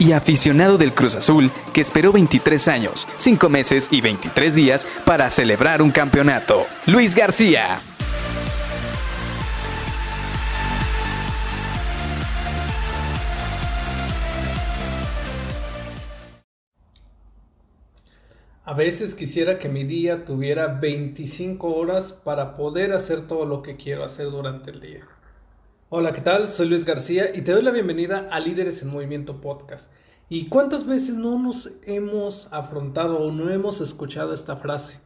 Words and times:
y 0.00 0.10
aficionado 0.12 0.78
del 0.78 0.92
Cruz 0.92 1.14
Azul 1.14 1.52
que 1.72 1.80
esperó 1.80 2.10
23 2.10 2.66
años, 2.66 3.06
5 3.18 3.48
meses 3.48 3.86
y 3.92 4.00
23 4.00 4.54
días 4.56 4.86
para 5.04 5.30
celebrar 5.30 5.80
un 5.82 5.92
campeonato. 5.92 6.66
Luis 6.86 7.14
García. 7.14 7.78
A 18.70 18.72
veces 18.72 19.16
quisiera 19.16 19.58
que 19.58 19.68
mi 19.68 19.82
día 19.82 20.24
tuviera 20.24 20.68
25 20.68 21.74
horas 21.74 22.12
para 22.12 22.56
poder 22.56 22.92
hacer 22.92 23.26
todo 23.26 23.44
lo 23.44 23.62
que 23.62 23.76
quiero 23.76 24.04
hacer 24.04 24.30
durante 24.30 24.70
el 24.70 24.80
día. 24.80 25.08
Hola, 25.92 26.12
¿qué 26.12 26.20
tal? 26.20 26.46
Soy 26.46 26.68
Luis 26.68 26.84
García 26.84 27.34
y 27.34 27.42
te 27.42 27.50
doy 27.50 27.62
la 27.62 27.72
bienvenida 27.72 28.28
a 28.30 28.38
Líderes 28.38 28.80
en 28.80 28.90
Movimiento 28.90 29.40
Podcast. 29.40 29.90
¿Y 30.28 30.46
cuántas 30.46 30.86
veces 30.86 31.16
no 31.16 31.36
nos 31.36 31.72
hemos 31.82 32.46
afrontado 32.52 33.18
o 33.18 33.32
no 33.32 33.50
hemos 33.50 33.80
escuchado 33.80 34.32
esta 34.32 34.54
frase? 34.54 35.00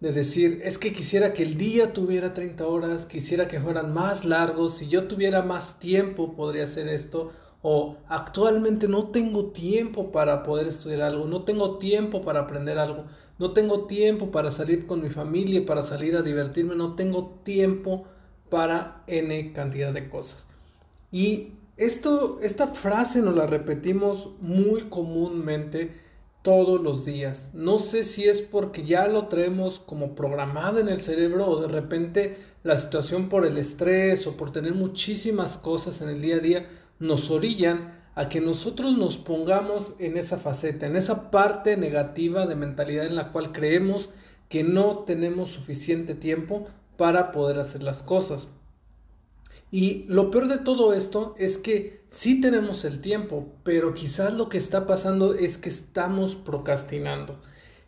De 0.00 0.10
decir, 0.10 0.62
es 0.64 0.78
que 0.78 0.94
quisiera 0.94 1.34
que 1.34 1.42
el 1.42 1.58
día 1.58 1.92
tuviera 1.92 2.32
30 2.32 2.66
horas, 2.66 3.04
quisiera 3.04 3.46
que 3.46 3.60
fueran 3.60 3.92
más 3.92 4.24
largos, 4.24 4.78
si 4.78 4.88
yo 4.88 5.06
tuviera 5.06 5.42
más 5.42 5.78
tiempo 5.78 6.32
podría 6.32 6.64
hacer 6.64 6.88
esto, 6.88 7.32
o 7.60 7.98
actualmente 8.08 8.88
no 8.88 9.08
tengo 9.08 9.50
tiempo 9.50 10.12
para 10.12 10.44
poder 10.44 10.66
estudiar 10.66 11.02
algo, 11.02 11.26
no 11.26 11.42
tengo 11.42 11.76
tiempo 11.76 12.22
para 12.22 12.40
aprender 12.40 12.78
algo, 12.78 13.04
no 13.38 13.52
tengo 13.52 13.84
tiempo 13.84 14.30
para 14.30 14.50
salir 14.50 14.86
con 14.86 15.02
mi 15.02 15.10
familia, 15.10 15.66
para 15.66 15.82
salir 15.82 16.16
a 16.16 16.22
divertirme, 16.22 16.74
no 16.74 16.94
tengo 16.94 17.38
tiempo 17.44 18.06
para 18.52 19.02
n 19.06 19.52
cantidad 19.54 19.94
de 19.94 20.10
cosas. 20.10 20.44
Y 21.10 21.54
esto, 21.78 22.38
esta 22.42 22.66
frase 22.66 23.22
nos 23.22 23.34
la 23.34 23.46
repetimos 23.46 24.28
muy 24.42 24.90
comúnmente 24.90 25.92
todos 26.42 26.78
los 26.82 27.06
días. 27.06 27.48
No 27.54 27.78
sé 27.78 28.04
si 28.04 28.24
es 28.28 28.42
porque 28.42 28.84
ya 28.84 29.08
lo 29.08 29.28
traemos 29.28 29.80
como 29.80 30.14
programado 30.14 30.80
en 30.80 30.90
el 30.90 31.00
cerebro 31.00 31.46
o 31.46 31.62
de 31.62 31.68
repente 31.68 32.36
la 32.62 32.76
situación 32.76 33.30
por 33.30 33.46
el 33.46 33.56
estrés 33.56 34.26
o 34.26 34.36
por 34.36 34.52
tener 34.52 34.74
muchísimas 34.74 35.56
cosas 35.56 36.02
en 36.02 36.10
el 36.10 36.20
día 36.20 36.36
a 36.36 36.40
día 36.40 36.68
nos 36.98 37.30
orillan 37.30 38.02
a 38.14 38.28
que 38.28 38.42
nosotros 38.42 38.98
nos 38.98 39.16
pongamos 39.16 39.94
en 39.98 40.18
esa 40.18 40.36
faceta, 40.36 40.86
en 40.86 40.96
esa 40.96 41.30
parte 41.30 41.78
negativa 41.78 42.46
de 42.46 42.54
mentalidad 42.54 43.06
en 43.06 43.16
la 43.16 43.32
cual 43.32 43.52
creemos 43.52 44.10
que 44.50 44.62
no 44.62 44.98
tenemos 45.06 45.52
suficiente 45.52 46.14
tiempo 46.14 46.68
para 46.96 47.32
poder 47.32 47.58
hacer 47.58 47.82
las 47.82 48.02
cosas. 48.02 48.48
Y 49.70 50.04
lo 50.08 50.30
peor 50.30 50.48
de 50.48 50.58
todo 50.58 50.92
esto 50.92 51.34
es 51.38 51.56
que 51.56 52.04
sí 52.10 52.40
tenemos 52.40 52.84
el 52.84 53.00
tiempo, 53.00 53.48
pero 53.64 53.94
quizás 53.94 54.34
lo 54.34 54.50
que 54.50 54.58
está 54.58 54.86
pasando 54.86 55.34
es 55.34 55.56
que 55.56 55.70
estamos 55.70 56.36
procrastinando. 56.36 57.40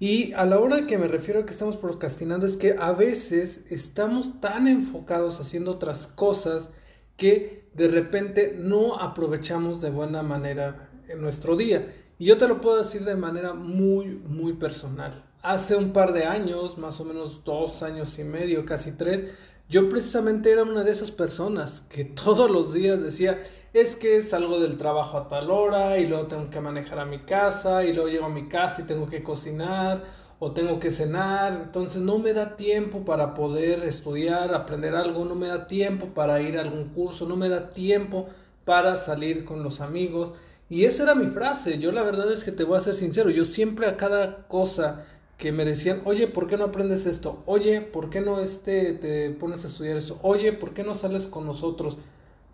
Y 0.00 0.32
a 0.32 0.44
la 0.44 0.58
hora 0.58 0.86
que 0.86 0.98
me 0.98 1.08
refiero 1.08 1.40
a 1.40 1.46
que 1.46 1.52
estamos 1.52 1.76
procrastinando 1.76 2.46
es 2.46 2.56
que 2.56 2.74
a 2.78 2.92
veces 2.92 3.60
estamos 3.68 4.40
tan 4.40 4.66
enfocados 4.66 5.40
haciendo 5.40 5.72
otras 5.72 6.08
cosas 6.08 6.68
que 7.16 7.68
de 7.74 7.88
repente 7.88 8.56
no 8.58 9.00
aprovechamos 9.00 9.80
de 9.80 9.90
buena 9.90 10.22
manera 10.22 10.90
nuestro 11.16 11.56
día. 11.56 11.94
Y 12.18 12.26
yo 12.26 12.38
te 12.38 12.48
lo 12.48 12.60
puedo 12.60 12.78
decir 12.78 13.04
de 13.04 13.14
manera 13.14 13.54
muy, 13.54 14.06
muy 14.06 14.54
personal 14.54 15.27
hace 15.48 15.76
un 15.76 15.94
par 15.94 16.12
de 16.12 16.26
años, 16.26 16.76
más 16.76 17.00
o 17.00 17.06
menos 17.06 17.42
dos 17.42 17.82
años 17.82 18.18
y 18.18 18.22
medio, 18.22 18.66
casi 18.66 18.92
tres, 18.92 19.32
yo 19.66 19.88
precisamente 19.88 20.52
era 20.52 20.62
una 20.62 20.84
de 20.84 20.92
esas 20.92 21.10
personas 21.10 21.82
que 21.88 22.04
todos 22.24 22.50
los 22.50 22.74
días 22.74 23.02
decía, 23.02 23.42
es 23.72 23.96
que 23.96 24.20
salgo 24.20 24.60
del 24.60 24.76
trabajo 24.76 25.16
a 25.16 25.28
tal 25.28 25.50
hora 25.50 25.96
y 25.98 26.06
luego 26.06 26.26
tengo 26.26 26.50
que 26.50 26.60
manejar 26.60 26.98
a 26.98 27.06
mi 27.06 27.20
casa 27.20 27.82
y 27.84 27.94
luego 27.94 28.10
llego 28.10 28.26
a 28.26 28.28
mi 28.28 28.46
casa 28.46 28.82
y 28.82 28.84
tengo 28.84 29.06
que 29.08 29.22
cocinar 29.22 30.04
o 30.38 30.52
tengo 30.52 30.78
que 30.78 30.90
cenar, 30.90 31.54
entonces 31.54 32.02
no 32.02 32.18
me 32.18 32.34
da 32.34 32.54
tiempo 32.56 33.06
para 33.06 33.32
poder 33.32 33.84
estudiar, 33.84 34.54
aprender 34.54 34.94
algo, 34.94 35.24
no 35.24 35.34
me 35.34 35.48
da 35.48 35.66
tiempo 35.66 36.08
para 36.08 36.42
ir 36.42 36.58
a 36.58 36.60
algún 36.60 36.90
curso, 36.90 37.26
no 37.26 37.36
me 37.36 37.48
da 37.48 37.70
tiempo 37.70 38.28
para 38.66 38.96
salir 38.98 39.46
con 39.46 39.62
los 39.62 39.80
amigos. 39.80 40.32
Y 40.68 40.84
esa 40.84 41.04
era 41.04 41.14
mi 41.14 41.28
frase, 41.28 41.78
yo 41.78 41.90
la 41.90 42.02
verdad 42.02 42.30
es 42.30 42.44
que 42.44 42.52
te 42.52 42.64
voy 42.64 42.76
a 42.76 42.82
ser 42.82 42.94
sincero, 42.94 43.30
yo 43.30 43.46
siempre 43.46 43.86
a 43.86 43.96
cada 43.96 44.46
cosa 44.48 45.06
que 45.38 45.52
me 45.52 45.64
decían, 45.64 46.02
oye, 46.04 46.26
¿por 46.26 46.48
qué 46.48 46.56
no 46.56 46.64
aprendes 46.64 47.06
esto? 47.06 47.42
Oye, 47.46 47.80
¿por 47.80 48.10
qué 48.10 48.20
no 48.20 48.40
este, 48.40 48.92
te 48.92 49.30
pones 49.30 49.64
a 49.64 49.68
estudiar 49.68 49.96
eso? 49.96 50.18
Oye, 50.22 50.52
¿por 50.52 50.74
qué 50.74 50.82
no 50.82 50.94
sales 50.96 51.28
con 51.28 51.46
nosotros? 51.46 51.96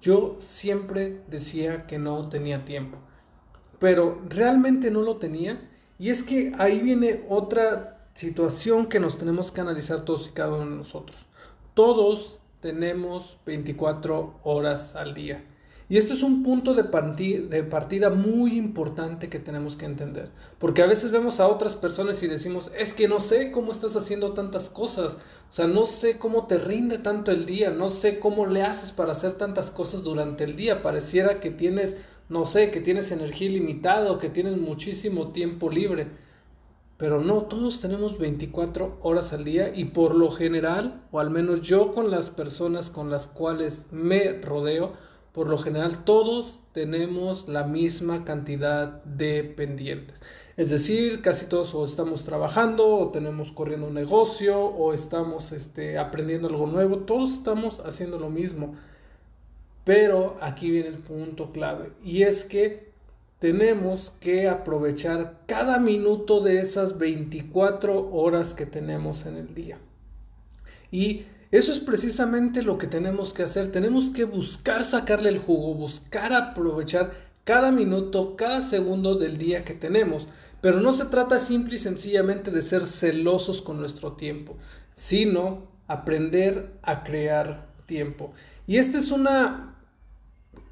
Yo 0.00 0.36
siempre 0.40 1.20
decía 1.28 1.86
que 1.86 1.98
no 1.98 2.28
tenía 2.28 2.64
tiempo, 2.64 2.98
pero 3.78 4.20
realmente 4.28 4.90
no 4.90 5.02
lo 5.02 5.18
tenía. 5.18 5.70
Y 6.00 6.10
es 6.10 6.24
que 6.24 6.52
ahí 6.58 6.80
viene 6.80 7.24
otra 7.28 8.08
situación 8.14 8.86
que 8.86 8.98
nos 8.98 9.16
tenemos 9.16 9.52
que 9.52 9.60
analizar 9.60 10.04
todos 10.04 10.26
y 10.26 10.32
cada 10.32 10.54
uno 10.54 10.70
de 10.70 10.76
nosotros. 10.76 11.16
Todos 11.74 12.40
tenemos 12.60 13.38
24 13.46 14.40
horas 14.42 14.96
al 14.96 15.14
día. 15.14 15.44
Y 15.88 15.98
esto 15.98 16.14
es 16.14 16.22
un 16.22 16.42
punto 16.42 16.74
de, 16.74 16.84
de 16.84 17.62
partida 17.64 18.10
muy 18.10 18.56
importante 18.56 19.28
que 19.28 19.38
tenemos 19.38 19.76
que 19.76 19.84
entender. 19.84 20.30
Porque 20.58 20.82
a 20.82 20.86
veces 20.86 21.10
vemos 21.10 21.40
a 21.40 21.48
otras 21.48 21.76
personas 21.76 22.22
y 22.22 22.28
decimos, 22.28 22.70
es 22.78 22.94
que 22.94 23.08
no 23.08 23.20
sé 23.20 23.50
cómo 23.50 23.72
estás 23.72 23.96
haciendo 23.96 24.32
tantas 24.32 24.70
cosas. 24.70 25.14
O 25.14 25.52
sea, 25.52 25.66
no 25.66 25.86
sé 25.86 26.18
cómo 26.18 26.46
te 26.46 26.58
rinde 26.58 26.98
tanto 26.98 27.30
el 27.30 27.44
día. 27.44 27.70
No 27.70 27.90
sé 27.90 28.18
cómo 28.18 28.46
le 28.46 28.62
haces 28.62 28.92
para 28.92 29.12
hacer 29.12 29.34
tantas 29.34 29.70
cosas 29.70 30.02
durante 30.02 30.44
el 30.44 30.56
día. 30.56 30.82
Pareciera 30.82 31.40
que 31.40 31.50
tienes, 31.50 31.96
no 32.28 32.46
sé, 32.46 32.70
que 32.70 32.80
tienes 32.80 33.10
energía 33.10 33.48
ilimitada 33.48 34.10
o 34.12 34.18
que 34.18 34.30
tienes 34.30 34.56
muchísimo 34.56 35.32
tiempo 35.32 35.70
libre. 35.70 36.06
Pero 37.02 37.20
no, 37.20 37.42
todos 37.42 37.80
tenemos 37.80 38.16
24 38.16 39.00
horas 39.02 39.32
al 39.32 39.42
día 39.42 39.72
y 39.74 39.86
por 39.86 40.14
lo 40.14 40.30
general, 40.30 41.02
o 41.10 41.18
al 41.18 41.30
menos 41.30 41.60
yo 41.60 41.90
con 41.90 42.12
las 42.12 42.30
personas 42.30 42.90
con 42.90 43.10
las 43.10 43.26
cuales 43.26 43.86
me 43.90 44.40
rodeo, 44.40 44.92
por 45.32 45.48
lo 45.48 45.58
general 45.58 46.04
todos 46.04 46.60
tenemos 46.72 47.48
la 47.48 47.64
misma 47.64 48.24
cantidad 48.24 49.02
de 49.04 49.44
pendientes. 49.44 50.16
Es 50.56 50.68
decir, 50.68 51.22
casi 51.22 51.46
todos 51.46 51.74
o 51.74 51.84
estamos 51.84 52.24
trabajando 52.24 52.86
o 52.86 53.10
tenemos 53.10 53.52
corriendo 53.52 53.86
un 53.86 53.94
negocio 53.94 54.60
o 54.60 54.92
estamos 54.92 55.50
este, 55.52 55.98
aprendiendo 55.98 56.48
algo 56.48 56.66
nuevo. 56.66 56.98
Todos 56.98 57.32
estamos 57.32 57.80
haciendo 57.80 58.18
lo 58.18 58.28
mismo. 58.28 58.74
Pero 59.84 60.36
aquí 60.40 60.70
viene 60.70 60.88
el 60.88 60.98
punto 60.98 61.50
clave 61.50 61.92
y 62.04 62.22
es 62.22 62.44
que 62.44 62.92
tenemos 63.40 64.12
que 64.20 64.48
aprovechar 64.48 65.40
cada 65.46 65.80
minuto 65.80 66.40
de 66.40 66.60
esas 66.60 66.98
24 66.98 68.12
horas 68.12 68.54
que 68.54 68.66
tenemos 68.66 69.26
en 69.26 69.36
el 69.36 69.54
día. 69.54 69.78
Y 70.92 71.24
eso 71.52 71.70
es 71.70 71.80
precisamente 71.80 72.62
lo 72.62 72.78
que 72.78 72.86
tenemos 72.86 73.34
que 73.34 73.42
hacer. 73.42 73.70
Tenemos 73.70 74.08
que 74.08 74.24
buscar 74.24 74.84
sacarle 74.84 75.28
el 75.28 75.38
jugo, 75.38 75.74
buscar 75.74 76.32
aprovechar 76.32 77.12
cada 77.44 77.70
minuto, 77.70 78.36
cada 78.36 78.62
segundo 78.62 79.16
del 79.16 79.36
día 79.36 79.62
que 79.62 79.74
tenemos. 79.74 80.26
Pero 80.62 80.80
no 80.80 80.94
se 80.94 81.04
trata 81.04 81.40
simple 81.40 81.76
y 81.76 81.78
sencillamente 81.78 82.50
de 82.50 82.62
ser 82.62 82.86
celosos 82.86 83.60
con 83.60 83.78
nuestro 83.78 84.12
tiempo, 84.12 84.56
sino 84.94 85.68
aprender 85.88 86.72
a 86.82 87.04
crear 87.04 87.66
tiempo. 87.84 88.32
Y 88.66 88.78
esta 88.78 88.98
es 88.98 89.10
una 89.10 89.76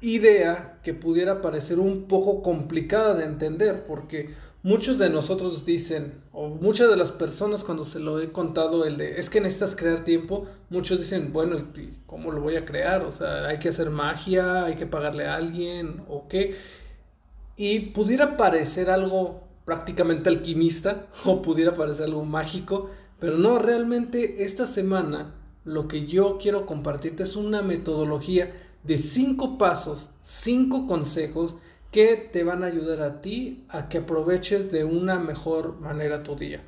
idea 0.01 0.79
que 0.83 0.95
pudiera 0.95 1.41
parecer 1.41 1.79
un 1.79 2.07
poco 2.07 2.41
complicada 2.41 3.13
de 3.13 3.25
entender 3.25 3.85
porque 3.85 4.33
muchos 4.63 4.97
de 4.97 5.09
nosotros 5.09 5.65
dicen, 5.65 6.21
o 6.31 6.49
muchas 6.49 6.89
de 6.89 6.97
las 6.97 7.11
personas 7.11 7.63
cuando 7.63 7.85
se 7.85 7.99
lo 7.99 8.19
he 8.19 8.31
contado, 8.31 8.85
el 8.85 8.97
de, 8.97 9.19
es 9.19 9.29
que 9.29 9.41
necesitas 9.41 9.75
crear 9.75 10.03
tiempo, 10.03 10.45
muchos 10.69 10.99
dicen, 10.99 11.33
bueno, 11.33 11.57
¿y 11.57 11.97
cómo 12.05 12.31
lo 12.31 12.41
voy 12.41 12.55
a 12.55 12.65
crear? 12.65 13.03
O 13.03 13.11
sea, 13.11 13.47
hay 13.47 13.59
que 13.59 13.69
hacer 13.69 13.89
magia, 13.89 14.65
hay 14.65 14.75
que 14.75 14.85
pagarle 14.85 15.25
a 15.27 15.35
alguien, 15.35 16.03
o 16.07 16.27
qué. 16.27 16.57
Y 17.57 17.79
pudiera 17.91 18.37
parecer 18.37 18.89
algo 18.89 19.43
prácticamente 19.65 20.29
alquimista, 20.29 21.07
o 21.25 21.41
pudiera 21.41 21.73
parecer 21.73 22.05
algo 22.05 22.25
mágico, 22.25 22.89
pero 23.19 23.37
no, 23.37 23.59
realmente 23.59 24.43
esta 24.43 24.65
semana 24.65 25.35
lo 25.63 25.87
que 25.87 26.07
yo 26.07 26.39
quiero 26.39 26.65
compartirte 26.65 27.23
es 27.23 27.35
una 27.35 27.61
metodología 27.61 28.51
de 28.83 28.97
cinco 28.97 29.59
pasos, 29.59 30.07
cinco 30.21 30.87
consejos, 30.87 31.55
que 31.91 32.15
te 32.15 32.43
van 32.43 32.63
a 32.63 32.67
ayudar 32.67 33.01
a 33.01 33.21
ti 33.21 33.65
a 33.69 33.89
que 33.89 33.99
aproveches 33.99 34.71
de 34.71 34.85
una 34.85 35.19
mejor 35.19 35.79
manera 35.79 36.23
tu 36.23 36.35
día. 36.35 36.61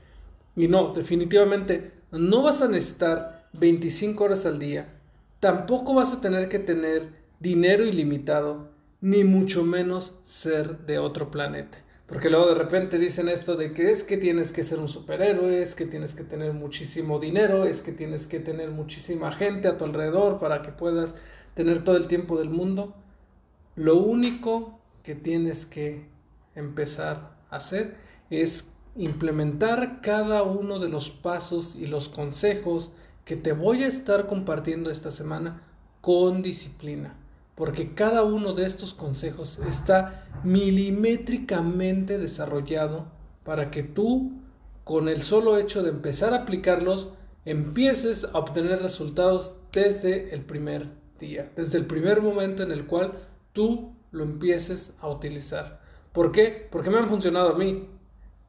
Y 0.56 0.68
no, 0.68 0.94
definitivamente 0.94 1.92
no 2.12 2.44
vas 2.44 2.62
a 2.62 2.68
necesitar 2.68 3.48
25 3.54 4.24
horas 4.24 4.46
al 4.46 4.60
día, 4.60 4.88
tampoco 5.40 5.94
vas 5.94 6.12
a 6.12 6.22
tener 6.22 6.50
que 6.50 6.60
tener 6.60 7.10
dinero 7.40 7.86
ilimitado, 7.86 8.70
ni 9.02 9.24
mucho 9.24 9.64
menos 9.64 10.14
ser 10.24 10.86
de 10.86 11.00
otro 11.00 11.32
planeta. 11.32 11.78
Porque 12.06 12.30
luego 12.30 12.48
de 12.48 12.56
repente 12.56 13.00
dicen 13.00 13.30
esto 13.30 13.56
de 13.56 13.74
que 13.74 13.92
es 13.92 14.04
que 14.04 14.18
tienes 14.18 14.52
que 14.52 14.64
ser 14.64 14.80
un 14.80 14.88
superhéroe, 14.88 15.62
es 15.62 15.74
que 15.74 15.86
tienes 15.86 16.14
que 16.14 16.24
tener 16.24 16.54
muchísimo 16.54 17.20
dinero, 17.20 17.66
es 17.66 17.82
que 17.82 17.92
tienes 17.92 18.28
que 18.28 18.40
tener 18.40 18.70
muchísima 18.72 19.32
gente 19.32 19.68
a 19.68 19.78
tu 19.78 19.86
alrededor 19.86 20.40
para 20.40 20.62
que 20.62 20.72
puedas 20.72 21.16
tener 21.56 21.84
todo 21.84 21.98
el 21.98 22.08
tiempo 22.08 22.38
del 22.38 22.50
mundo. 22.50 22.94
Lo 23.76 23.98
único 23.98 24.80
que 25.04 25.16
tienes 25.16 25.66
que 25.66 26.08
empezar 26.56 27.36
a 27.50 27.58
hacer 27.58 27.96
es 28.30 28.68
implementar 28.96 30.02
cada 30.02 30.44
uno 30.44 30.80
de 30.80 30.90
los 30.90 31.10
pasos 31.12 31.76
y 31.76 31.88
los 31.88 32.10
consejos 32.10 32.92
que 33.26 33.36
te 33.36 33.54
voy 33.54 33.84
a 33.84 33.88
estar 33.88 34.28
compartiendo 34.28 34.90
esta 34.90 35.12
semana 35.12 35.64
con 36.02 36.42
disciplina 36.42 37.16
porque 37.56 37.94
cada 37.94 38.24
uno 38.24 38.54
de 38.54 38.66
estos 38.66 38.94
consejos 38.94 39.60
está 39.68 40.26
milimétricamente 40.44 42.18
desarrollado 42.18 43.06
para 43.44 43.70
que 43.70 43.84
tú, 43.84 44.32
con 44.84 45.08
el 45.08 45.22
solo 45.22 45.58
hecho 45.58 45.84
de 45.84 45.90
empezar 45.90 46.34
a 46.34 46.44
aplicarlos, 46.44 47.10
empieces 47.46 48.24
a 48.24 48.40
obtener 48.40 48.82
resultados 48.82 49.54
desde 49.72 50.34
el 50.34 50.42
primer 50.42 50.90
día, 51.20 51.52
desde 51.56 51.78
el 51.78 51.86
primer 51.86 52.22
momento 52.22 52.64
en 52.64 52.72
el 52.72 52.86
cual 52.86 53.14
tú 53.54 53.94
lo 54.14 54.24
empieces 54.24 54.94
a 55.02 55.10
utilizar. 55.10 55.82
¿Por 56.14 56.32
qué? 56.32 56.68
Porque 56.72 56.90
me 56.90 57.00
han 57.00 57.10
funcionado 57.10 57.50
a 57.50 57.58
mí. 57.58 57.90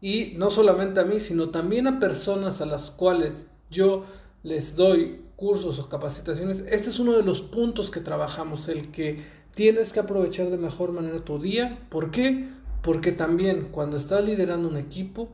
Y 0.01 0.35
no 0.37 0.51
solamente 0.51 1.01
a 1.01 1.05
mí, 1.05 1.19
sino 1.19 1.49
también 1.49 1.87
a 1.87 1.99
personas 1.99 2.61
a 2.61 2.67
las 2.67 2.91
cuales 2.91 3.49
yo 3.71 4.05
les 4.43 4.77
doy 4.77 5.23
cursos 5.35 5.79
o 5.79 5.89
capacitaciones, 5.89 6.63
este 6.69 6.91
es 6.91 6.99
uno 6.99 7.17
de 7.17 7.23
los 7.23 7.43
puntos 7.43 7.91
que 7.91 8.01
trabajamos, 8.01 8.69
el 8.69 8.91
que 8.91 9.25
tienes 9.55 9.93
que 9.93 10.01
aprovechar 10.01 10.51
de 10.51 10.59
mejor 10.59 10.93
manera 10.93 11.25
tu 11.25 11.39
día. 11.39 11.79
¿Por 11.89 12.11
qué? 12.11 12.51
Porque 12.83 13.13
también 13.13 13.69
cuando 13.73 13.97
estás 13.97 14.25
liderando 14.25 14.69
un 14.69 14.77
equipo, 14.77 15.31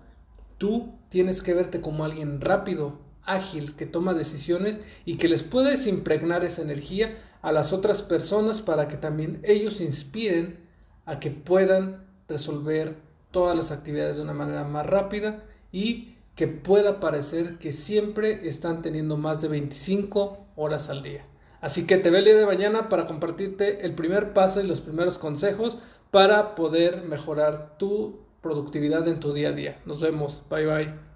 tú 0.57 0.95
tienes 1.09 1.43
que 1.43 1.53
verte 1.53 1.81
como 1.81 2.05
alguien 2.05 2.41
rápido, 2.41 2.99
ágil, 3.25 3.77
que 3.77 3.87
toma 3.87 4.15
decisiones 4.15 4.79
y 5.05 5.17
que 5.17 5.29
les 5.29 5.43
puedes 5.43 5.87
impregnar 5.87 6.45
esa 6.45 6.63
energía 6.63 7.19
a 7.43 7.53
las 7.53 7.73
otras 7.73 8.03
personas 8.03 8.61
para 8.61 8.89
que 8.89 8.97
también 8.97 9.41
ellos 9.43 9.81
inspiren 9.81 10.59
a 11.07 11.19
que 11.19 11.31
puedan 11.31 12.05
resolver 12.29 12.97
todas 13.31 13.57
las 13.57 13.71
actividades 13.71 14.17
de 14.17 14.23
una 14.23 14.35
manera 14.35 14.65
más 14.65 14.87
rápida 14.87 15.45
y 15.73 16.17
que 16.35 16.49
pueda 16.49 17.01
parecer 17.01 17.59
que 17.59 17.73
siempre 17.73 18.49
están 18.49 18.83
teniendo 18.83 19.17
más 19.17 19.43
de 19.43 19.49
25 19.49 20.47
horas 20.57 20.89
al 20.89 21.03
día. 21.03 21.27
Así 21.61 21.87
que 21.87 21.99
te 21.99 22.11
veo 22.11 22.21
el 22.21 22.25
día 22.25 22.37
de 22.37 22.47
mañana 22.47 22.89
para 22.89 23.05
compartirte 23.05 23.85
el 23.85 23.95
primer 23.95 24.33
paso 24.33 24.61
y 24.61 24.67
los 24.67 24.81
primeros 24.81 25.19
consejos 25.19 25.79
para 26.11 26.55
poder 26.55 27.03
mejorar 27.03 27.77
tu 27.79 28.21
productividad 28.41 29.07
en 29.09 29.21
tu 29.21 29.33
día 29.33 29.51
a 29.51 29.53
día. 29.53 29.79
Nos 29.85 30.01
vemos. 30.01 30.43
Bye 30.49 30.67
bye. 30.67 31.10